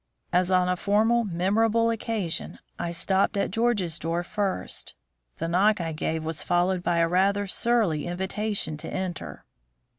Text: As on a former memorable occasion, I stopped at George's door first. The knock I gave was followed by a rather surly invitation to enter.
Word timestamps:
As 0.33 0.49
on 0.49 0.67
a 0.67 0.75
former 0.75 1.23
memorable 1.23 1.91
occasion, 1.91 2.57
I 2.79 2.91
stopped 2.91 3.37
at 3.37 3.51
George's 3.51 3.99
door 3.99 4.23
first. 4.23 4.95
The 5.37 5.47
knock 5.47 5.79
I 5.79 5.91
gave 5.91 6.23
was 6.25 6.41
followed 6.41 6.81
by 6.81 6.97
a 6.97 7.07
rather 7.07 7.45
surly 7.45 8.07
invitation 8.07 8.77
to 8.77 8.91
enter. 8.91 9.45